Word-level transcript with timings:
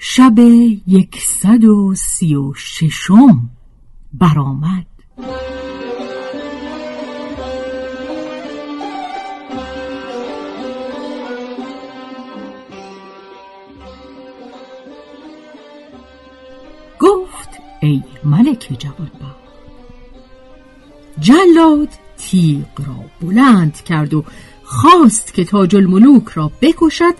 شب 0.00 0.38
یکصد 0.86 1.64
و 1.64 1.94
سی 1.94 2.34
و 2.34 2.54
ششم 2.54 3.50
برآمد. 4.12 4.86
گفت 17.00 17.48
ای 17.80 18.02
ملک 18.24 18.76
جوانبخت 18.78 19.38
جلاد 21.20 21.88
تیغ 22.16 22.66
را 22.86 23.04
بلند 23.20 23.74
کرد 23.74 24.14
و 24.14 24.24
خواست 24.64 25.34
که 25.34 25.44
تاج 25.44 25.76
الملوک 25.76 26.28
را 26.28 26.52
بکشد 26.60 27.14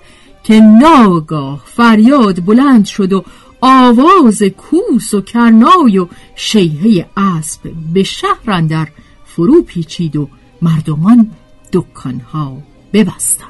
که 0.48 0.60
ناگاه 0.60 1.62
فریاد 1.64 2.44
بلند 2.44 2.84
شد 2.84 3.12
و 3.12 3.24
آواز 3.60 4.42
کوس 4.42 5.14
و 5.14 5.20
کرنای 5.20 5.98
و 5.98 6.08
شیهه 6.36 7.06
اسب 7.16 7.72
به 7.92 8.02
شهر 8.02 8.50
اندر 8.50 8.88
فرو 9.24 9.62
پیچید 9.62 10.16
و 10.16 10.28
مردمان 10.62 11.30
دکانها 11.72 12.62
ببستند. 12.92 13.48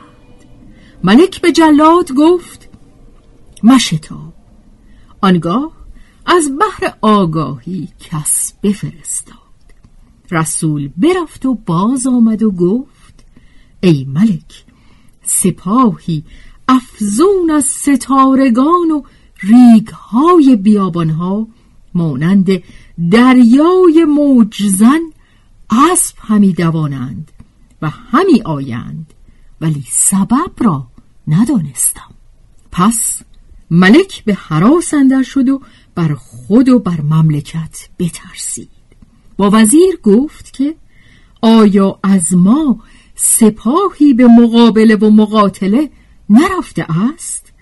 ملک 1.05 1.41
به 1.41 1.53
جلاد 1.53 2.13
گفت 2.13 2.69
مشتاب 3.63 4.35
آنگاه 5.21 5.73
از 6.27 6.53
بحر 6.61 6.95
آگاهی 7.01 7.89
کس 8.01 8.53
بفرستاد. 8.63 9.39
رسول 10.31 10.91
برفت 10.97 11.47
و 11.47 11.55
باز 11.55 12.07
آمد 12.07 12.43
و 12.43 12.51
گفت 12.51 13.25
ای 13.81 14.07
ملک 14.09 14.65
سپاهی 15.23 16.25
افزون 16.69 17.51
از 17.51 17.65
ستارگان 17.65 18.91
و 18.91 19.03
ریگهای 19.43 20.57
بیابانها 20.57 21.49
مانند 21.95 22.63
دریای 23.11 24.05
موجزن 24.09 25.01
اسب 25.71 26.17
همی 26.19 26.53
دوانند 26.53 27.33
و 27.83 27.91
همی 27.91 28.43
آیند 28.45 29.15
ولی 29.61 29.85
سبب 29.91 30.53
را 30.59 30.87
ندانستم. 31.29 32.15
پس 32.73 33.23
ملک 33.71 34.25
به 34.25 34.35
حراس 34.35 34.95
اندر 34.95 35.23
شد 35.23 35.49
و 35.49 35.61
بر 35.95 36.15
خود 36.15 36.69
و 36.69 36.79
بر 36.79 37.01
مملکت 37.01 37.89
بترسید. 37.99 38.71
با 39.37 39.51
وزیر 39.53 39.99
گفت 40.03 40.53
که 40.53 40.75
آیا 41.43 41.99
از 42.03 42.35
ما 42.35 42.81
سپاهی 43.15 44.15
به 44.15 44.27
مقابله 44.27 44.97
و 44.97 45.11
مقاتله 45.11 45.91
نرفته 46.31 46.87
است؟ 46.89 47.53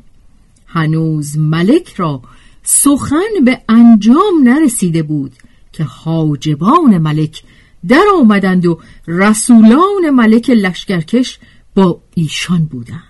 هنوز 0.67 1.39
ملک 1.39 1.95
را 1.95 2.23
سخن 2.63 3.45
به 3.45 3.63
انجام 3.69 4.43
نرسیده 4.43 5.03
بود 5.03 5.33
که 5.73 5.85
حاجبان 5.85 6.99
ملک 6.99 7.43
در 7.89 8.05
آمدند 8.21 8.67
و 8.67 8.81
رسولان 9.07 10.11
ملک 10.11 10.51
لشکرکش 10.51 11.39
با 11.75 12.01
ایشان 12.15 12.65
بودند 12.65 13.03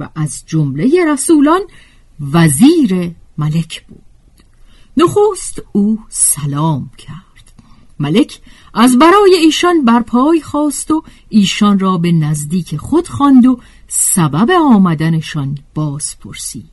و 0.00 0.08
از 0.14 0.42
جمله 0.46 1.04
رسولان 1.12 1.60
وزیر 2.32 3.10
ملک 3.38 3.84
بود. 3.86 4.02
نخست 4.96 5.62
او 5.72 5.98
سلام 6.08 6.90
کرد. 6.98 7.52
ملک 7.98 8.40
از 8.74 8.98
برای 8.98 9.34
ایشان 9.34 9.84
برپای 9.84 10.40
خواست 10.40 10.90
و 10.90 11.02
ایشان 11.28 11.78
را 11.78 11.98
به 11.98 12.12
نزدیک 12.12 12.76
خود 12.76 13.08
خواند 13.08 13.46
و 13.46 13.60
سبب 13.94 14.50
آمدنشان 14.50 15.58
باز 15.74 16.18
پرسید 16.18 16.70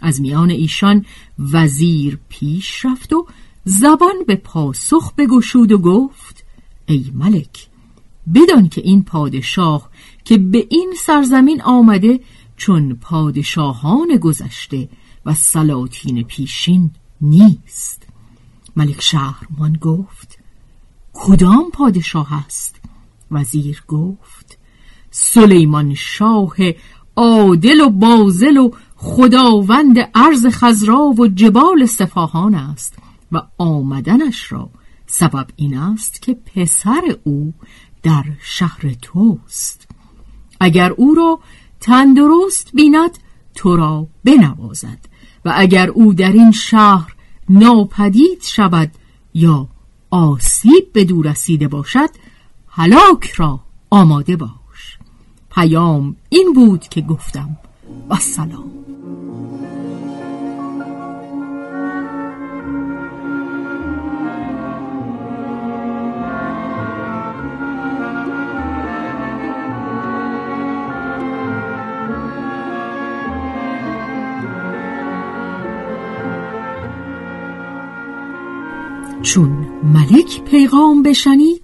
از 0.00 0.20
میان 0.20 0.50
ایشان 0.50 1.04
وزیر 1.38 2.18
پیش 2.28 2.84
رفت 2.84 3.12
و 3.12 3.26
زبان 3.64 4.14
به 4.26 4.36
پاسخ 4.36 5.14
بگشود 5.14 5.72
و 5.72 5.78
گفت 5.78 6.44
ای 6.86 7.10
ملک 7.14 7.68
بدان 8.34 8.68
که 8.68 8.80
این 8.80 9.02
پادشاه 9.04 9.90
که 10.24 10.38
به 10.38 10.66
این 10.70 10.94
سرزمین 10.98 11.62
آمده 11.62 12.20
چون 12.56 12.94
پادشاهان 12.94 14.16
گذشته 14.16 14.88
و 15.26 15.34
سلاطین 15.34 16.22
پیشین 16.22 16.90
نیست. 17.20 18.06
ملک 18.76 19.00
شهرمان 19.00 19.72
گفت 19.72 20.38
کدام 21.12 21.70
پادشاه 21.72 22.32
است؟ 22.32 22.80
وزیر 23.30 23.82
گفت 23.88 24.58
سلیمان 25.16 25.94
شاه 25.94 26.54
عادل 27.16 27.80
و 27.80 27.90
بازل 27.90 28.56
و 28.56 28.70
خداوند 28.96 29.98
عرض 30.14 30.46
خزرا 30.46 31.02
و 31.02 31.26
جبال 31.26 31.86
سفاهان 31.86 32.54
است 32.54 32.94
و 33.32 33.42
آمدنش 33.58 34.52
را 34.52 34.70
سبب 35.06 35.46
این 35.56 35.78
است 35.78 36.22
که 36.22 36.34
پسر 36.34 37.16
او 37.24 37.54
در 38.02 38.24
شهر 38.42 38.94
توست. 39.02 39.88
اگر 40.60 40.92
او 40.92 41.14
را 41.14 41.38
تندرست 41.80 42.70
بیند 42.74 43.18
تو 43.54 43.76
را 43.76 44.06
بنوازد 44.24 44.98
و 45.44 45.52
اگر 45.56 45.88
او 45.88 46.14
در 46.14 46.32
این 46.32 46.52
شهر 46.52 47.14
ناپدید 47.48 48.42
شود 48.42 48.90
یا 49.34 49.68
آسیب 50.10 50.92
به 50.92 51.04
دور 51.04 51.30
رسیده 51.30 51.68
باشد 51.68 52.10
هلاک 52.68 53.30
را 53.36 53.60
آماده 53.90 54.36
باش 54.36 54.63
پیام 55.54 56.16
این 56.28 56.52
بود 56.52 56.88
که 56.88 57.00
گفتم 57.00 57.56
و 58.10 58.16
سلام 58.16 58.70
چون 79.22 79.50
ملک 79.82 80.44
پیغام 80.44 81.02
بشنید 81.02 81.63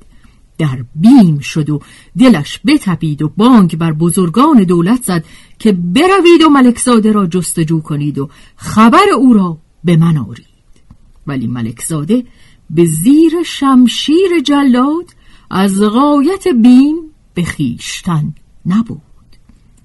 در 0.60 0.84
بیم 0.94 1.38
شد 1.38 1.70
و 1.70 1.80
دلش 2.18 2.60
بتپید 2.66 3.22
و 3.22 3.28
بانک 3.28 3.76
بر 3.76 3.92
بزرگان 3.92 4.62
دولت 4.62 5.02
زد 5.02 5.24
که 5.58 5.72
بروید 5.72 6.42
و 6.46 6.48
ملکزاده 6.48 7.12
را 7.12 7.26
جستجو 7.26 7.80
کنید 7.80 8.18
و 8.18 8.28
خبر 8.56 9.10
او 9.18 9.32
را 9.32 9.58
به 9.84 9.96
من 9.96 10.16
آرید. 10.16 10.46
ولی 11.26 11.46
ملکزاده 11.46 12.24
به 12.70 12.84
زیر 12.84 13.32
شمشیر 13.46 14.40
جلاد 14.44 15.14
از 15.50 15.80
غایت 15.80 16.48
بیم 16.48 16.96
به 17.34 17.42
خیشتن 17.42 18.34
نبود. 18.66 19.00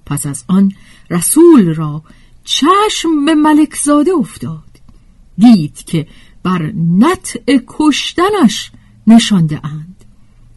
پس 0.06 0.26
از 0.26 0.44
آن 0.48 0.72
رسول 1.10 1.74
را 1.74 2.02
چشم 2.44 3.24
به 3.24 3.34
ملکزاده 3.34 4.10
افتاد. 4.14 4.80
دید 5.38 5.84
که 5.84 6.06
بر 6.42 6.72
نطع 6.98 7.60
کشتنش 7.66 8.70
نشانده 9.06 9.66
اند. 9.66 9.95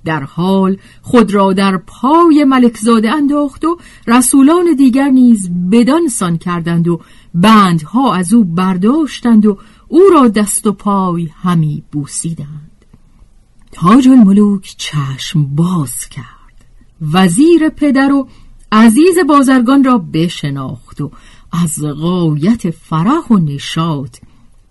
در 0.05 0.23
حال 0.23 0.77
خود 1.01 1.33
را 1.33 1.53
در 1.53 1.77
پای 1.77 2.43
ملکزاده 2.43 3.11
انداخت 3.11 3.65
و 3.65 3.77
رسولان 4.07 4.75
دیگر 4.77 5.09
نیز 5.09 5.49
بدانسان 5.71 6.37
کردند 6.37 6.87
و 6.87 7.01
بندها 7.33 8.13
از 8.13 8.33
او 8.33 8.43
برداشتند 8.43 9.45
و 9.45 9.57
او 9.87 10.01
را 10.13 10.27
دست 10.27 10.67
و 10.67 10.71
پای 10.71 11.29
همی 11.41 11.83
بوسیدند. 11.91 12.71
تاج 13.71 14.07
الملوک 14.07 14.75
چشم 14.77 15.55
باز 15.55 16.09
کرد. 16.09 16.65
وزیر 17.01 17.69
پدر 17.69 18.11
و 18.11 18.27
عزیز 18.71 19.17
بازرگان 19.27 19.83
را 19.83 19.97
بشناخت 19.97 21.01
و 21.01 21.11
از 21.51 21.83
غایت 21.83 22.69
فرح 22.69 23.27
و 23.29 23.37
نشاط 23.37 24.17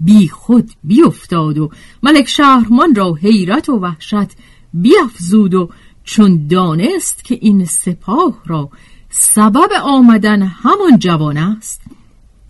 بی 0.00 0.28
خود 0.28 0.70
بیافتاد 0.84 1.58
و 1.58 1.70
ملک 2.02 2.28
شهرمان 2.28 2.94
را 2.94 3.14
حیرت 3.14 3.68
و 3.68 3.72
وحشت 3.72 4.36
بیافزود 4.82 5.54
و 5.54 5.70
چون 6.04 6.46
دانست 6.46 7.24
که 7.24 7.38
این 7.40 7.64
سپاه 7.64 8.42
را 8.46 8.70
سبب 9.10 9.70
آمدن 9.82 10.42
همان 10.42 10.98
جوان 10.98 11.36
است 11.36 11.80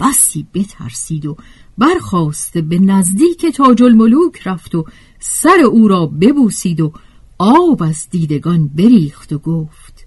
بسی 0.00 0.46
بترسید 0.54 1.26
و 1.26 1.36
برخواست 1.78 2.58
به 2.58 2.78
نزدیک 2.78 3.46
تاج 3.46 3.82
الملوک 3.82 4.46
رفت 4.46 4.74
و 4.74 4.84
سر 5.18 5.60
او 5.70 5.88
را 5.88 6.06
ببوسید 6.06 6.80
و 6.80 6.92
آب 7.38 7.82
از 7.82 8.08
دیدگان 8.10 8.68
بریخت 8.68 9.32
و 9.32 9.38
گفت 9.38 10.06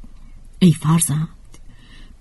ای 0.59 0.71
فرزند 0.71 1.27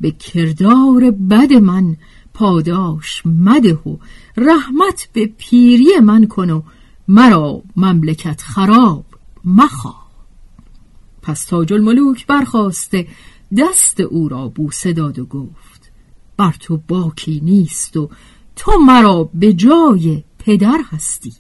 به 0.01 0.11
کردار 0.11 1.11
بد 1.11 1.53
من 1.53 1.97
پاداش 2.35 3.23
مده 3.27 3.75
و 3.75 3.97
رحمت 4.37 5.09
به 5.13 5.27
پیری 5.27 5.99
من 6.03 6.27
کن 6.27 6.51
و 6.51 6.63
مرا 7.09 7.63
مملکت 7.77 8.41
خراب. 8.41 9.05
مخواه. 9.45 10.11
پس 11.23 11.45
تاج 11.45 11.73
الملوک 11.73 12.27
برخواسته 12.27 13.09
دست 13.59 14.01
او 14.01 14.29
را 14.29 14.49
بوسه 14.49 14.93
داد 14.93 15.19
و 15.19 15.25
گفت 15.27 15.93
بر 16.37 16.57
تو 16.61 16.81
باکی 16.89 17.41
نیست 17.45 17.97
و 17.97 18.11
تو 18.57 18.73
مرا 18.87 19.31
به 19.35 19.53
جای 19.53 20.25
پدر 20.39 20.81
هستی. 20.91 21.33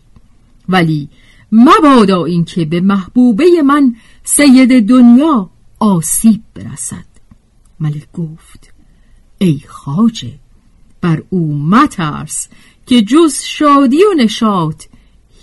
ولی 0.69 1.09
مبادا 1.53 2.25
اینکه 2.25 2.65
به 2.65 2.81
محبوبه 2.81 3.63
من 3.65 3.97
سید 4.25 4.89
دنیا 4.89 5.51
آسیب 5.79 6.43
برسد. 6.55 7.11
ملک 7.81 8.13
گفت 8.13 8.73
ای 9.39 9.61
خاجه 9.69 10.39
بر 11.01 11.23
او 11.31 11.59
مترس 11.59 12.49
که 12.87 13.03
جز 13.03 13.43
شادی 13.43 14.03
و 14.05 14.23
نشاط 14.23 14.85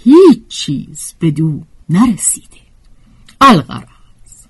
هیچ 0.04 0.48
چیز 0.48 1.14
به 1.20 1.32
دو 1.32 1.62
نرسیده. 1.90 2.58
الغرض 3.42 3.88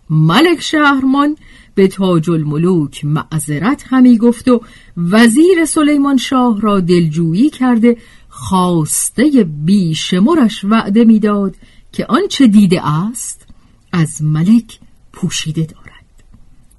ملک 0.10 0.62
شهرمان 0.62 1.38
به 1.76 1.88
تاج 1.88 2.30
الملوک 2.30 3.06
معذرت 3.06 3.84
همی 3.88 4.18
گفت 4.18 4.48
و 4.48 4.62
وزیر 4.98 5.66
سلیمان 5.66 6.18
شاه 6.18 6.62
را 6.62 6.80
دلجویی 6.80 7.50
کرده 7.50 7.98
خواسته 8.30 9.44
بیشمرش 9.66 10.66
وعده 10.66 11.06
می‌داد 11.06 11.56
که 11.92 12.06
آنچه 12.06 12.48
دیده 12.48 12.88
است 12.88 13.48
از 13.92 14.24
ملک 14.24 14.80
پوشیده 15.14 15.62
دارد. 15.66 15.88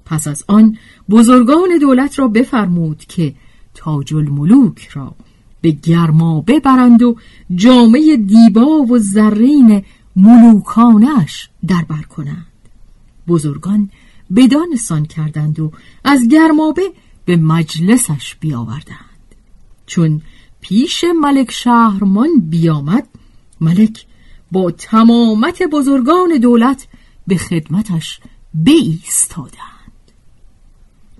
پس 0.05 0.27
از 0.27 0.43
آن 0.47 0.77
بزرگان 1.09 1.77
دولت 1.81 2.19
را 2.19 2.27
بفرمود 2.27 2.97
که 2.97 3.33
تاج 3.73 4.13
الملوک 4.13 4.87
را 4.87 5.15
به 5.61 5.71
گرما 5.71 6.41
ببرند 6.41 7.03
و 7.03 7.15
جامعه 7.55 8.17
دیبا 8.17 8.65
و 8.65 8.97
زرین 8.97 9.83
ملوکانش 10.15 11.49
دربر 11.67 12.01
کنند. 12.01 12.45
بزرگان 13.27 13.89
بدانسان 14.35 15.05
کردند 15.05 15.59
و 15.59 15.71
از 16.03 16.27
گرمابه 16.27 16.91
به 17.25 17.37
مجلسش 17.37 18.35
بیاوردند. 18.39 19.35
چون 19.85 20.21
پیش 20.61 21.05
ملک 21.21 21.51
شهرمان 21.51 22.29
بیامد 22.39 23.07
ملک 23.61 24.05
با 24.51 24.71
تمامت 24.71 25.63
بزرگان 25.63 26.37
دولت 26.41 26.87
به 27.27 27.37
خدمتش 27.37 28.19
بایستادند. 28.53 29.79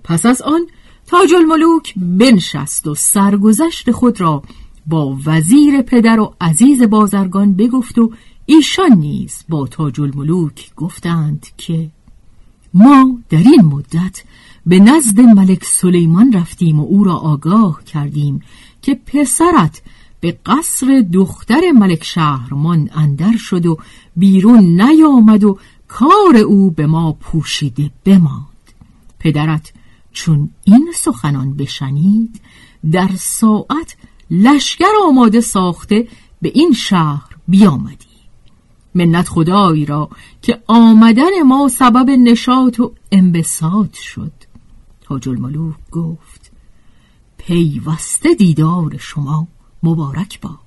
پس 0.04 0.26
از 0.26 0.42
آن 0.42 0.66
تاج 1.06 1.34
الملوک 1.34 1.94
بنشست 1.96 2.86
و 2.86 2.94
سرگذشت 2.94 3.90
خود 3.90 4.20
را 4.20 4.42
با 4.86 5.18
وزیر 5.26 5.82
پدر 5.82 6.20
و 6.20 6.34
عزیز 6.40 6.82
بازرگان 6.82 7.52
بگفت 7.52 7.98
و 7.98 8.12
ایشان 8.52 8.92
نیز 8.92 9.44
با 9.48 9.66
تاج 9.66 10.00
الملوک 10.00 10.74
گفتند 10.76 11.46
که 11.56 11.90
ما 12.74 13.18
در 13.28 13.38
این 13.38 13.60
مدت 13.60 14.22
به 14.66 14.78
نزد 14.78 15.20
ملک 15.20 15.64
سلیمان 15.64 16.32
رفتیم 16.32 16.80
و 16.80 16.84
او 16.84 17.04
را 17.04 17.16
آگاه 17.16 17.84
کردیم 17.84 18.42
که 18.82 19.00
پسرت 19.06 19.82
به 20.20 20.38
قصر 20.46 21.04
دختر 21.12 21.60
ملک 21.74 22.04
شهرمان 22.04 22.90
اندر 22.94 23.36
شد 23.36 23.66
و 23.66 23.78
بیرون 24.16 24.80
نیامد 24.80 25.44
و 25.44 25.58
کار 25.88 26.36
او 26.36 26.70
به 26.70 26.86
ما 26.86 27.12
پوشیده 27.12 27.90
بماند. 28.04 28.46
پدرت 29.18 29.72
چون 30.12 30.50
این 30.64 30.92
سخنان 30.94 31.54
بشنید 31.54 32.40
در 32.90 33.10
ساعت 33.18 33.96
لشکر 34.30 34.92
آماده 35.08 35.40
ساخته 35.40 36.08
به 36.42 36.52
این 36.54 36.72
شهر 36.72 37.36
بیامدی. 37.48 38.09
منت 38.94 39.28
خدایی 39.28 39.86
را 39.86 40.08
که 40.42 40.62
آمدن 40.66 41.42
ما 41.46 41.68
سبب 41.68 42.10
نشاط 42.10 42.80
و 42.80 42.92
انبساط 43.12 43.94
شد. 43.94 44.32
تاج 45.00 45.28
الملوک 45.28 45.76
گفت 45.92 46.52
پیوسته 47.38 48.34
دیدار 48.34 48.96
شما 48.98 49.48
مبارک 49.82 50.40
باد. 50.40 50.60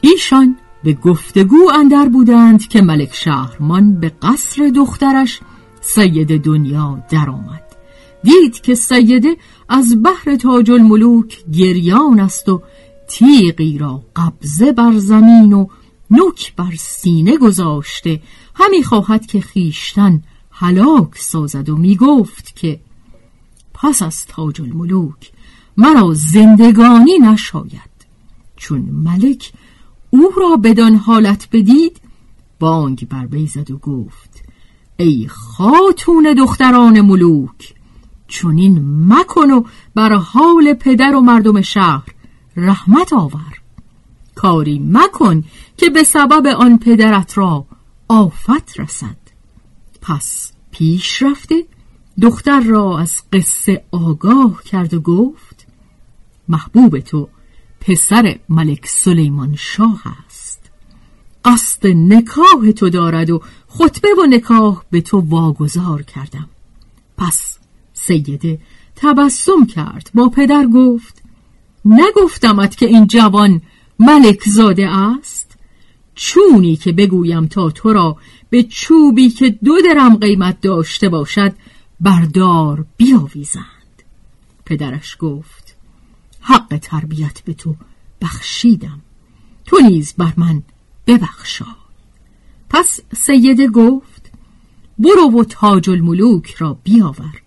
ایشان 0.00 0.56
به 0.84 0.92
گفتگو 0.92 1.70
اندر 1.74 2.08
بودند 2.08 2.68
که 2.68 2.82
ملک 2.82 3.14
شهرمان 3.14 4.00
به 4.00 4.12
قصر 4.22 4.68
دخترش 4.76 5.40
سید 5.80 6.42
دنیا 6.42 7.04
درآمد. 7.10 7.65
دید 8.26 8.60
که 8.60 8.74
سیده 8.74 9.36
از 9.68 10.02
بحر 10.02 10.36
تاج 10.36 10.70
الملوک 10.70 11.44
گریان 11.52 12.20
است 12.20 12.48
و 12.48 12.62
تیغی 13.08 13.78
را 13.78 14.02
قبضه 14.16 14.72
بر 14.72 14.92
زمین 14.96 15.52
و 15.52 15.66
نوک 16.10 16.54
بر 16.56 16.74
سینه 16.78 17.36
گذاشته. 17.36 18.22
همی 18.54 18.82
خواهد 18.82 19.26
که 19.26 19.40
خیشتن 19.40 20.22
هلاک 20.50 21.18
سازد 21.18 21.68
و 21.68 21.76
می 21.76 21.96
گفت 21.96 22.56
که 22.56 22.80
پس 23.74 24.02
از 24.02 24.26
تاج 24.26 24.60
الملوک 24.60 25.32
مرا 25.76 26.14
زندگانی 26.14 27.18
نشاید. 27.18 27.96
چون 28.56 28.80
ملک 28.80 29.52
او 30.10 30.30
را 30.36 30.56
بدان 30.56 30.94
حالت 30.94 31.48
بدید 31.52 32.00
بانگ 32.60 33.08
بر 33.08 33.26
بیزد 33.26 33.70
و 33.70 33.78
گفت 33.78 34.44
ای 34.96 35.26
خاتون 35.28 36.34
دختران 36.38 37.00
ملوک 37.00 37.75
چونین 38.28 39.04
مکن 39.12 39.50
و 39.50 39.64
بر 39.94 40.12
حال 40.12 40.74
پدر 40.74 41.14
و 41.14 41.20
مردم 41.20 41.60
شهر 41.60 42.14
رحمت 42.56 43.12
آور. 43.12 43.60
کاری 44.34 44.78
مکن 44.84 45.44
که 45.76 45.90
به 45.90 46.02
سبب 46.02 46.46
آن 46.46 46.78
پدرت 46.78 47.38
را 47.38 47.66
آفت 48.08 48.80
رسد. 48.80 49.16
پس 50.02 50.52
پیش 50.70 51.22
رفته 51.22 51.64
دختر 52.22 52.60
را 52.60 52.98
از 52.98 53.22
قصه 53.32 53.84
آگاه 53.90 54.62
کرد 54.62 54.94
و 54.94 55.00
گفت 55.00 55.66
محبوب 56.48 56.98
تو 56.98 57.28
پسر 57.80 58.38
ملک 58.48 58.86
سلیمان 58.86 59.54
شاه 59.56 60.02
است. 60.26 60.70
قصد 61.44 61.86
نکاح 61.86 62.70
تو 62.76 62.90
دارد 62.90 63.30
و 63.30 63.42
خطبه 63.68 64.08
و 64.18 64.26
نکاح 64.26 64.82
به 64.90 65.00
تو 65.00 65.20
واگذار 65.20 66.02
کردم. 66.02 66.48
پس 67.18 67.58
سیده 68.06 68.58
تبسم 68.96 69.66
کرد. 69.66 70.10
با 70.14 70.28
پدر 70.28 70.66
گفت 70.66 71.22
نگفتمت 71.84 72.76
که 72.76 72.86
این 72.86 73.06
جوان 73.06 73.62
ملک 73.98 74.48
زاده 74.48 74.88
است؟ 74.88 75.56
چونی 76.14 76.76
که 76.76 76.92
بگویم 76.92 77.46
تا 77.46 77.70
تو 77.70 77.92
را 77.92 78.16
به 78.50 78.62
چوبی 78.62 79.28
که 79.28 79.50
دو 79.50 79.74
درم 79.80 80.16
قیمت 80.16 80.60
داشته 80.60 81.08
باشد 81.08 81.54
بردار 82.00 82.86
بیاویزند. 82.96 84.02
پدرش 84.64 85.16
گفت 85.20 85.76
حق 86.40 86.78
تربیت 86.82 87.40
به 87.44 87.54
تو 87.54 87.74
بخشیدم. 88.22 89.00
تو 89.64 89.78
نیز 89.78 90.14
بر 90.18 90.32
من 90.36 90.62
ببخشا 91.06 91.66
پس 92.70 93.00
سیده 93.16 93.68
گفت 93.68 94.32
برو 94.98 95.40
و 95.40 95.44
تاج 95.44 95.90
الملوک 95.90 96.54
را 96.54 96.78
بیاور. 96.84 97.42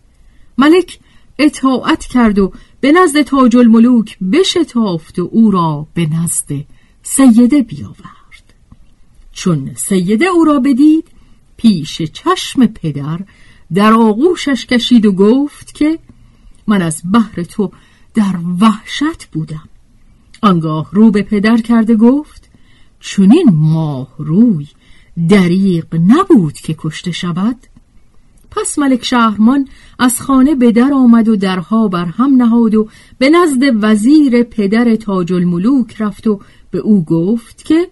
ملک 0.60 1.00
اطاعت 1.40 2.06
کرد 2.06 2.40
و 2.40 2.54
به 2.82 2.92
نزد 2.92 3.22
تاج 3.22 3.58
الملوک 3.58 4.18
بشتافت 4.20 5.20
و 5.20 5.30
او 5.32 5.52
را 5.52 5.88
به 5.94 6.06
نزد 6.06 6.66
سیده 7.04 7.62
بیاورد. 7.62 8.54
چون 9.32 9.72
سیده 9.76 10.26
او 10.26 10.44
را 10.44 10.60
بدید 10.60 11.08
پیش 11.58 12.02
چشم 12.02 12.66
پدر 12.66 13.20
در 13.74 13.94
آغوشش 13.94 14.66
کشید 14.66 15.06
و 15.06 15.12
گفت 15.12 15.76
که 15.76 16.00
من 16.68 16.82
از 16.82 17.02
بحر 17.14 17.44
تو 17.44 17.72
در 18.14 18.36
وحشت 18.60 19.26
بودم. 19.32 19.70
آنگاه 20.42 20.90
رو 20.92 21.12
به 21.12 21.22
پدر 21.22 21.58
کرده 21.58 21.96
گفت 21.96 22.50
چونین 23.00 23.50
ماه 23.54 24.16
روی 24.18 24.68
دریق 25.30 25.96
نبود 25.96 26.54
که 26.54 26.76
کشته 26.78 27.12
شود. 27.12 27.58
پس 28.52 28.80
ملک 28.80 29.06
شهرمان 29.06 29.68
از 30.00 30.22
خانه 30.22 30.56
به 30.56 30.72
در 30.72 30.94
آمد 30.94 31.28
و 31.28 31.36
درها 31.36 31.88
بر 31.88 32.06
هم 32.06 32.36
نهاد 32.36 32.76
و 32.76 32.88
به 33.18 33.30
نزد 33.30 33.62
وزیر 33.82 34.44
پدر 34.44 34.96
تاج 34.96 35.34
الملوک 35.34 36.02
رفت 36.02 36.28
و 36.28 36.40
به 36.72 36.78
او 36.78 37.06
گفت 37.06 37.66
که 37.66 37.88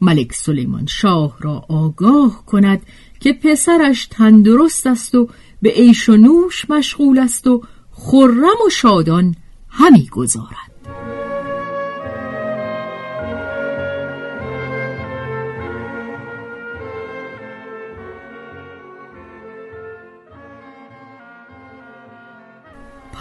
ملک 0.00 0.32
سلیمان 0.32 0.86
شاه 0.86 1.36
را 1.40 1.64
آگاه 1.68 2.46
کند 2.46 2.82
که 3.20 3.32
پسرش 3.32 4.06
تندرست 4.06 4.86
است 4.86 5.14
و 5.14 5.28
به 5.62 5.70
عیش 5.70 6.08
و 6.08 6.16
نوش 6.16 6.70
مشغول 6.70 7.18
است 7.18 7.46
و 7.46 7.62
خرم 7.92 8.58
و 8.66 8.70
شادان 8.70 9.36
همی 9.68 10.08
گذارد. 10.08 10.71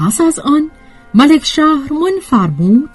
پس 0.01 0.22
از 0.22 0.39
آن 0.39 0.72
ملک 1.13 1.46
شهرمان 1.46 2.12
فرمود 2.22 2.89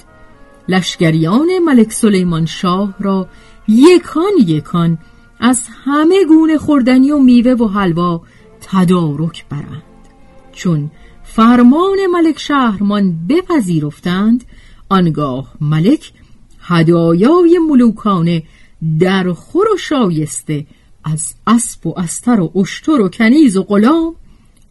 لشگریان 0.68 1.58
ملک 1.58 1.92
سلیمان 1.92 2.46
شاه 2.46 2.94
را 2.98 3.28
یکان 3.68 4.32
یکان 4.46 4.98
از 5.40 5.62
همه 5.84 6.24
گونه 6.24 6.58
خوردنی 6.58 7.10
و 7.10 7.18
میوه 7.18 7.52
و 7.52 7.68
حلوا 7.68 8.22
تدارک 8.60 9.44
برند. 9.48 9.82
چون 10.52 10.90
فرمان 11.24 12.06
ملک 12.12 12.38
شهرمان 12.38 13.26
بپذیرفتند 13.28 14.44
آنگاه 14.88 15.52
ملک 15.60 16.12
هدایای 16.60 17.58
ملوکانه 17.70 18.42
در 19.00 19.32
خور 19.32 19.68
و 19.74 19.76
شایسته 19.76 20.66
از 21.04 21.34
اسب 21.46 21.86
و 21.86 21.98
استر 21.98 22.40
و 22.40 22.52
اشتر 22.60 23.00
و 23.00 23.08
کنیز 23.08 23.56
و 23.56 23.62
غلام 23.62 24.14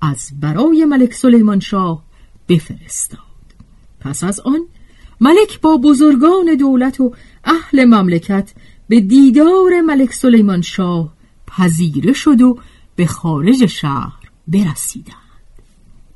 از 0.01 0.31
برای 0.41 0.85
ملک 0.85 1.13
سلیمان 1.13 1.59
شاه 1.59 2.04
بفرستاد. 2.47 3.19
پس 3.99 4.23
از 4.23 4.39
آن 4.39 4.59
ملک 5.21 5.61
با 5.61 5.77
بزرگان 5.77 6.55
دولت 6.59 7.01
و 7.01 7.13
اهل 7.43 7.85
مملکت 7.85 8.53
به 8.89 9.01
دیدار 9.01 9.81
ملک 9.81 10.13
سلیمان 10.13 10.61
شاه 10.61 11.13
پذیره 11.47 12.13
شد 12.13 12.41
و 12.41 12.59
به 12.95 13.05
خارج 13.05 13.65
شهر 13.65 14.29
برسیدند. 14.47 15.15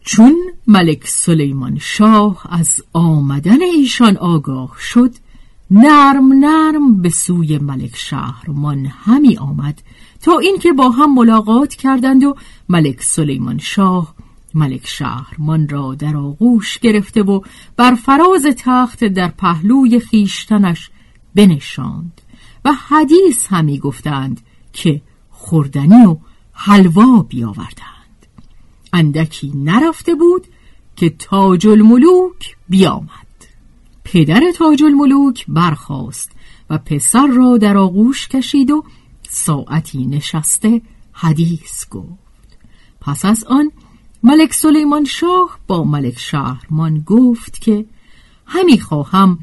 چون 0.01 0.35
ملک 0.67 1.07
سلیمان 1.07 1.77
شاه 1.81 2.47
از 2.49 2.83
آمدن 2.93 3.61
ایشان 3.61 4.17
آگاه 4.17 4.75
شد 4.79 5.15
نرم 5.71 6.33
نرم 6.33 7.01
به 7.01 7.09
سوی 7.09 7.57
ملک 7.57 7.95
شهرمان 7.95 8.85
همی 8.85 9.37
آمد 9.37 9.81
تا 10.21 10.39
اینکه 10.39 10.73
با 10.73 10.89
هم 10.89 11.13
ملاقات 11.13 11.73
کردند 11.73 12.23
و 12.23 12.35
ملک 12.69 13.03
سلیمان 13.03 13.57
شاه 13.57 14.15
ملک 14.53 14.87
شهرمان 14.87 15.69
را 15.69 15.95
در 15.95 16.17
آغوش 16.17 16.79
گرفته 16.79 17.23
و 17.23 17.41
بر 17.77 17.95
فراز 17.95 18.45
تخت 18.57 19.03
در 19.03 19.27
پهلوی 19.27 19.99
خیشتنش 19.99 20.89
بنشاند 21.35 22.21
و 22.65 22.73
حدیث 22.73 23.47
همی 23.47 23.79
گفتند 23.79 24.41
که 24.73 25.01
خوردنی 25.29 26.05
و 26.05 26.17
حلوا 26.51 27.25
بیاوردند. 27.29 28.25
اندکی 28.93 29.51
نرفته 29.55 30.15
بود 30.15 30.47
که 30.95 31.09
تاج 31.09 31.67
الملوک 31.67 32.55
بیامد. 32.69 33.09
پدر 34.03 34.41
تاج 34.55 34.83
الملوک 34.83 35.45
برخاست 35.47 36.31
و 36.69 36.77
پسر 36.77 37.27
را 37.27 37.57
در 37.57 37.77
آغوش 37.77 38.27
کشید 38.27 38.71
و 38.71 38.83
ساعتی 39.29 40.05
نشسته 40.05 40.81
حدیث 41.11 41.89
گفت. 41.89 42.57
پس 43.01 43.25
از 43.25 43.43
آن 43.43 43.71
ملک 44.23 44.53
سلیمان 44.53 45.05
شاه 45.05 45.59
با 45.67 45.83
ملک 45.83 46.19
شهرمان 46.19 47.03
گفت 47.05 47.61
که 47.61 47.85
همی 48.45 48.79
خواهم 48.79 49.39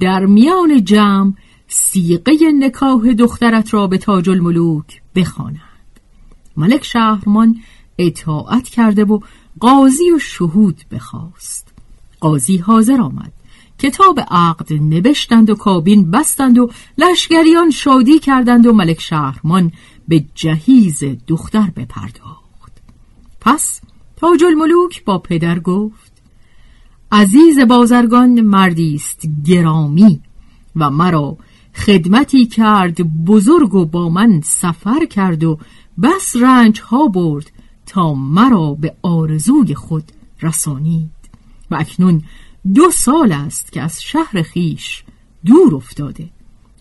در 0.00 0.26
میان 0.26 0.84
جمع 0.84 1.32
سیقه 1.68 2.32
نکاح 2.58 3.12
دخترت 3.12 3.74
را 3.74 3.86
به 3.86 3.98
تاج 3.98 4.30
الملوک 4.30 5.02
بخواند. 5.14 5.60
ملک 6.56 6.84
شهرمان 6.84 7.56
اطاعت 7.98 8.68
کرده 8.68 9.04
و 9.04 9.20
قاضی 9.60 10.10
و 10.10 10.18
شهود 10.18 10.84
بخواست. 10.92 11.68
قاضی 12.20 12.56
حاضر 12.56 13.00
آمد. 13.00 13.32
کتاب 13.78 14.20
عقد 14.30 14.72
نوشتند 14.72 15.50
و 15.50 15.54
کابین 15.54 16.10
بستند 16.10 16.58
و 16.58 16.70
لشگریان 16.98 17.70
شادی 17.70 18.18
کردند 18.18 18.66
و 18.66 18.72
ملک 18.72 19.00
شهرمان 19.00 19.72
به 20.08 20.24
جهیز 20.34 21.04
دختر 21.26 21.70
بپرداخت. 21.76 22.72
پس 23.40 23.80
تاج 24.20 24.44
الملوک 24.44 25.04
با 25.04 25.18
پدر 25.18 25.58
گفت 25.58 26.12
عزیز 27.12 27.58
بازرگان 27.58 28.40
مردی 28.40 28.94
است 28.94 29.22
گرامی 29.46 30.20
و 30.76 30.90
مرا 30.90 31.36
خدمتی 31.74 32.46
کرد 32.46 33.24
بزرگ 33.24 33.74
و 33.74 33.84
با 33.84 34.08
من 34.08 34.40
سفر 34.44 35.04
کرد 35.04 35.44
و 35.44 35.58
بس 36.02 36.36
رنج 36.36 36.80
ها 36.80 37.06
برد 37.06 37.52
تا 37.86 38.14
مرا 38.14 38.74
به 38.74 38.94
آرزوی 39.02 39.74
خود 39.74 40.04
رسانید. 40.42 41.10
و 41.70 41.74
اکنون 41.74 42.22
دو 42.74 42.90
سال 42.90 43.32
است 43.32 43.72
که 43.72 43.82
از 43.82 44.02
شهر 44.02 44.42
خیش 44.42 45.04
دور 45.44 45.74
افتاده. 45.74 46.30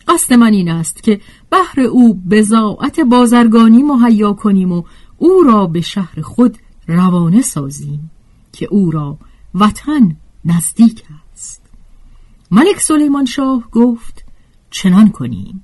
قصد 0.07 0.33
من 0.33 0.53
این 0.53 0.69
است 0.69 1.03
که 1.03 1.21
بهر 1.49 1.79
او 1.79 2.13
بزاعت 2.13 2.99
بازرگانی 2.99 3.83
مهیا 3.83 4.33
کنیم 4.33 4.71
و 4.71 4.83
او 5.17 5.43
را 5.43 5.67
به 5.67 5.81
شهر 5.81 6.21
خود 6.21 6.57
روانه 6.89 7.41
سازیم 7.41 8.11
که 8.53 8.67
او 8.71 8.91
را 8.91 9.17
وطن 9.55 10.15
نزدیک 10.45 11.03
است. 11.33 11.61
ملک 12.51 12.79
سلیمان 12.79 13.25
شاه 13.25 13.69
گفت 13.71 14.25
چنان 14.69 15.09
کنیم. 15.09 15.63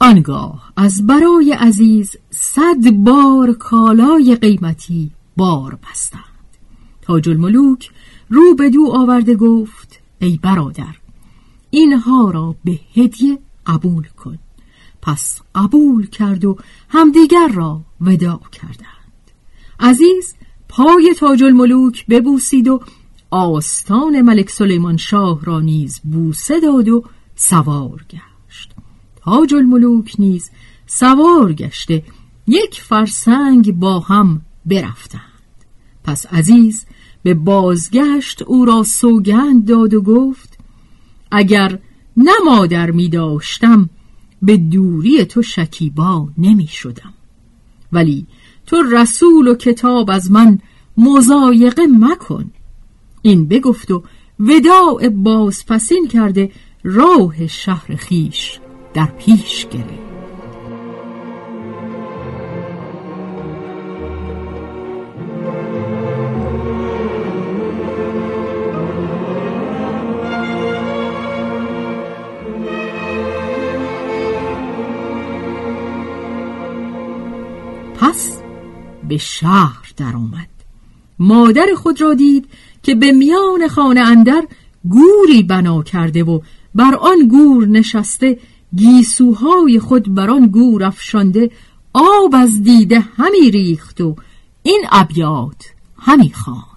آنگاه 0.00 0.72
از 0.76 1.06
برای 1.06 1.52
عزیز 1.52 2.16
صد 2.30 2.90
بار 2.90 3.52
کالای 3.52 4.36
قیمتی 4.36 5.10
بار 5.36 5.78
بستند. 5.90 6.22
تاج 7.02 7.28
الملوک 7.28 7.90
رو 8.28 8.54
به 8.54 8.70
دو 8.70 8.92
آورده 8.94 9.34
گفت 9.34 10.00
ای 10.18 10.38
برادر 10.42 10.96
اینها 11.70 12.30
را 12.30 12.54
به 12.64 12.80
هدیه 12.96 13.38
قبول 13.66 14.06
کن. 14.06 14.38
پس 15.02 15.40
قبول 15.54 16.06
کرد 16.06 16.44
و 16.44 16.56
همدیگر 16.88 17.48
را 17.48 17.80
وداع 18.00 18.40
کردند. 18.52 18.97
عزیز 19.80 20.34
پای 20.68 21.14
تاج 21.18 21.44
الملوک 21.44 22.06
ببوسید 22.06 22.68
و 22.68 22.80
آستان 23.30 24.22
ملک 24.22 24.50
سلیمان 24.50 24.96
شاه 24.96 25.44
را 25.44 25.60
نیز 25.60 26.00
بوسه 26.04 26.60
داد 26.60 26.88
و 26.88 27.04
سوار 27.36 28.04
گشت. 28.10 28.72
تاج 29.16 29.54
الملوک 29.54 30.14
نیز 30.18 30.50
سوار 30.86 31.52
گشته 31.52 32.02
یک 32.46 32.80
فرسنگ 32.80 33.72
با 33.72 34.00
هم 34.00 34.42
برفتند. 34.66 35.22
پس 36.04 36.26
عزیز 36.26 36.86
به 37.22 37.34
بازگشت 37.34 38.42
او 38.42 38.64
را 38.64 38.82
سوگند 38.82 39.64
داد 39.68 39.94
و 39.94 40.02
گفت 40.02 40.58
اگر 41.30 41.78
نه 42.16 42.32
مادر 42.44 42.90
می 42.90 43.08
داشتم 43.08 43.90
به 44.42 44.56
دوری 44.56 45.24
تو 45.24 45.42
شکیبا 45.42 46.28
نمی 46.38 46.66
شدم. 46.66 47.14
ولی 47.92 48.26
تو 48.68 48.82
رسول 48.82 49.48
و 49.48 49.54
کتاب 49.54 50.10
از 50.10 50.30
من 50.30 50.58
مزایقه 50.96 51.82
مکن. 52.00 52.50
این 53.22 53.48
بگفت 53.48 53.90
و 53.90 54.02
وداع 54.40 55.08
بازپسین 55.08 56.08
کرده 56.08 56.50
راه 56.84 57.46
شهر 57.46 57.96
خیش 57.96 58.60
در 58.94 59.06
پیش 59.06 59.66
گرفت 59.66 60.08
پس 78.00 78.37
به 79.08 79.16
شهر 79.16 79.92
درآمد. 79.96 80.48
مادر 81.18 81.66
خود 81.76 82.00
را 82.00 82.14
دید 82.14 82.44
که 82.82 82.94
به 82.94 83.12
میان 83.12 83.68
خانه 83.68 84.00
اندر 84.00 84.42
گوری 84.88 85.42
بنا 85.42 85.82
کرده 85.82 86.24
و 86.24 86.40
بر 86.74 86.94
آن 86.94 87.28
گور 87.28 87.66
نشسته 87.66 88.38
گیسوهای 88.76 89.80
خود 89.80 90.14
بر 90.14 90.30
آن 90.30 90.46
گور 90.46 90.84
افشانده 90.84 91.50
آب 91.92 92.34
از 92.34 92.62
دیده 92.62 93.00
همی 93.00 93.50
ریخت 93.50 94.00
و 94.00 94.16
این 94.62 94.84
ابیات 94.92 95.64
همی 95.98 96.32
خواند. 96.32 96.68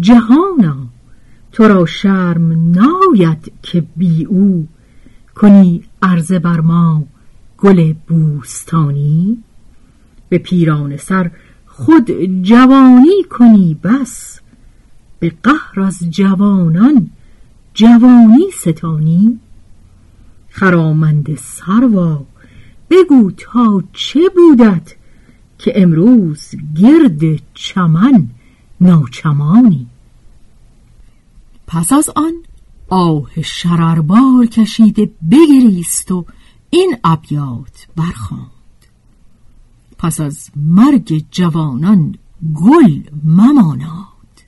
جهانا 0.00 0.76
تو 1.52 1.68
را 1.68 1.86
شرم 1.86 2.70
ناید 2.70 3.52
که 3.62 3.84
بی 3.96 4.24
او 4.24 4.68
کنی 5.34 5.84
عرضه 6.02 6.38
بر 6.38 6.60
ما 6.60 7.04
گل 7.58 7.92
بوستانی؟ 7.92 9.38
به 10.34 10.38
پیران 10.38 10.96
سر 10.96 11.30
خود 11.66 12.10
جوانی 12.42 13.22
کنی 13.30 13.78
بس 13.82 14.40
به 15.18 15.32
قهر 15.42 15.80
از 15.80 16.10
جوانان 16.10 17.10
جوانی 17.74 18.50
ستانی. 18.52 19.40
خرامند 20.48 21.34
سروا 21.34 22.26
بگو 22.90 23.30
تا 23.30 23.82
چه 23.92 24.20
بودت 24.34 24.94
که 25.58 25.72
امروز 25.82 26.50
گرد 26.76 27.42
چمن 27.54 28.28
ناچمانی. 28.80 29.86
پس 31.66 31.92
از 31.92 32.10
آن 32.16 32.32
آه 32.88 33.42
شرربار 33.42 34.46
کشیده 34.46 35.10
بگریست 35.30 36.12
و 36.12 36.26
این 36.70 36.96
ابیات 37.04 37.86
برخواند 37.96 38.53
پس 40.04 40.20
از 40.20 40.50
مرگ 40.56 41.24
جوانان 41.30 42.14
گل 42.54 43.00
مماناد. 43.24 44.44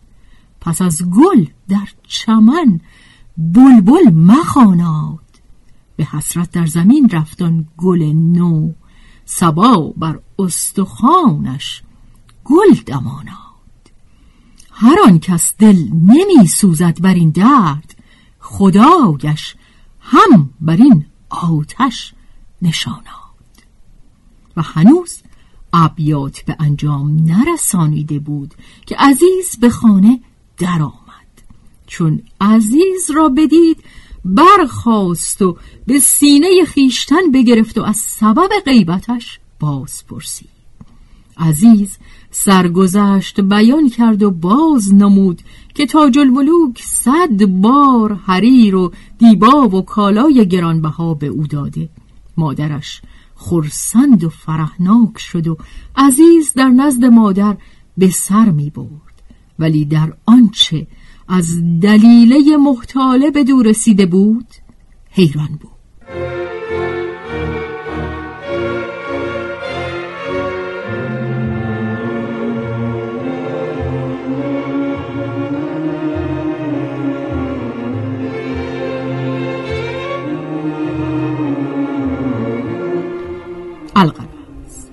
پس 0.60 0.82
از 0.82 1.02
گل 1.10 1.46
در 1.68 1.88
چمن 2.08 2.80
بلبل 3.38 4.10
مخاناد. 4.14 5.40
به 5.96 6.04
حسرت 6.04 6.50
در 6.50 6.66
زمین 6.66 7.08
رفتان 7.08 7.66
گل 7.76 8.02
نو 8.12 8.72
سبا 9.24 9.94
بر 9.96 10.20
استخوانش 10.38 11.82
گل 12.44 12.74
دماناد. 12.86 13.82
هر 14.70 14.96
آن 15.06 15.18
کس 15.18 15.54
دل 15.58 15.88
نمی 15.92 16.46
سوزد 16.46 17.00
بر 17.00 17.14
این 17.14 17.30
درد 17.30 17.96
خدایش 18.40 19.56
هم 20.00 20.50
بر 20.60 20.76
این 20.76 21.06
آتش 21.28 22.14
نشاناد. 22.62 23.06
و 24.56 24.62
هنوز 24.62 25.22
ابیات 25.76 26.40
به 26.40 26.56
انجام 26.58 27.16
نرسانیده 27.24 28.18
بود 28.18 28.54
که 28.86 28.96
عزیز 28.98 29.56
به 29.60 29.70
خانه 29.70 30.20
درآمد. 30.58 30.96
چون 31.86 32.22
عزیز 32.40 33.10
را 33.14 33.28
بدید 33.28 33.84
برخواست 34.24 35.42
و 35.42 35.56
به 35.86 35.98
سینه 35.98 36.64
خیشتن 36.66 37.30
بگرفت 37.34 37.78
و 37.78 37.82
از 37.82 37.96
سبب 37.96 38.48
غیبتش 38.64 39.38
باز 39.60 40.06
پرسید 40.06 40.48
عزیز 41.38 41.98
سرگذشت 42.30 43.40
بیان 43.40 43.88
کرد 43.88 44.22
و 44.22 44.30
باز 44.30 44.94
نمود 44.94 45.42
که 45.74 45.86
تاج 45.86 46.18
الملوک 46.18 46.82
صد 46.82 47.44
بار 47.44 48.14
حریر 48.14 48.76
و 48.76 48.92
دیبا 49.18 49.68
و 49.68 49.82
کالای 49.82 50.48
گرانبها 50.48 51.14
به 51.14 51.26
او 51.26 51.46
داده. 51.46 51.88
مادرش 52.36 53.02
خرسند 53.36 54.24
و 54.24 54.28
فرحناک 54.28 55.18
شد 55.18 55.48
و 55.48 55.56
عزیز 55.96 56.52
در 56.52 56.68
نزد 56.68 57.04
مادر 57.04 57.56
به 57.98 58.10
سر 58.10 58.50
می 58.50 58.70
برد. 58.70 59.22
ولی 59.58 59.84
در 59.84 60.12
آنچه 60.26 60.86
از 61.28 61.60
دلیله 61.80 62.56
محتاله 62.56 63.30
به 63.30 63.44
دور 63.44 63.66
رسیده 63.66 64.06
بود 64.06 64.46
حیران 65.10 65.58
بود. 65.60 66.45
القرص 83.98 84.86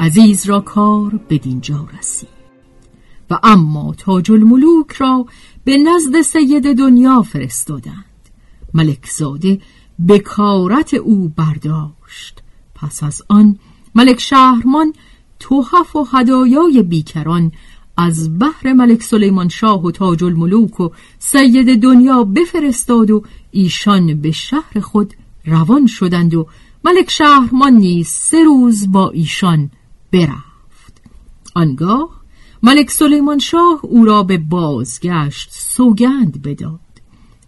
عزیز 0.00 0.46
را 0.46 0.60
کار 0.60 1.20
به 1.28 1.38
دینجا 1.38 1.88
رسید. 1.98 2.28
و 3.30 3.38
اما 3.42 3.94
تاج 3.98 4.32
الملوک 4.32 4.92
را 4.92 5.26
به 5.64 5.76
نزد 5.76 6.22
سید 6.22 6.78
دنیا 6.78 7.22
فرستادند. 7.22 8.04
ملکزاده 8.74 9.60
بکارت 10.08 10.94
او 10.94 11.32
برداشت. 11.36 12.42
پس 12.74 13.02
از 13.02 13.22
آن 13.28 13.58
ملک 13.94 14.20
شهرمان 14.20 14.92
توحف 15.38 15.96
و 15.96 16.06
هدایای 16.12 16.82
بیکران 16.82 17.52
از 17.96 18.38
بحر 18.38 18.72
ملک 18.72 19.02
سلیمان 19.02 19.48
شاه 19.48 19.82
و 19.82 19.90
تاج 19.90 20.24
الملوک 20.24 20.80
و 20.80 20.90
سید 21.18 21.82
دنیا 21.82 22.24
بفرستاد 22.24 23.10
و 23.10 23.22
ایشان 23.50 24.20
به 24.20 24.30
شهر 24.30 24.80
خود 24.80 25.14
روان 25.46 25.86
شدند 25.86 26.34
و 26.34 26.46
ملک 26.84 27.10
شهرمان 27.10 27.72
نیز 27.72 28.08
سه 28.08 28.44
روز 28.44 28.92
با 28.92 29.10
ایشان 29.10 29.70
برفت. 30.12 31.02
آنگاه 31.54 32.20
ملک 32.62 32.90
سلیمان 32.90 33.38
شاه 33.38 33.80
او 33.82 34.04
را 34.04 34.22
به 34.22 34.38
بازگشت 34.38 35.48
سوگند 35.52 36.42
بداد. 36.42 36.80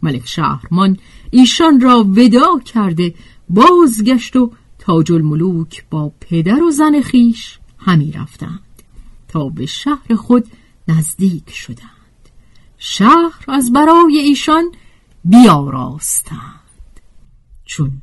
ملک 0.03 0.29
شهرمان 0.29 0.99
ایشان 1.31 1.81
را 1.81 2.05
ودا 2.05 2.59
کرده 2.59 3.15
بازگشت 3.49 4.37
و 4.37 4.53
تاج 4.79 5.13
الملوک 5.13 5.85
با 5.91 6.13
پدر 6.21 6.63
و 6.63 6.71
زن 6.71 7.01
خیش 7.01 7.59
همی 7.79 8.13
رفتند 8.13 8.83
تا 9.29 9.49
به 9.49 9.67
شهر 9.67 10.15
خود 10.15 10.47
نزدیک 10.89 11.51
شدند. 11.51 11.89
شهر 12.79 13.45
از 13.49 13.73
برای 13.73 14.19
ایشان 14.19 14.73
بیاراستند. 15.25 16.61
چون 17.65 18.03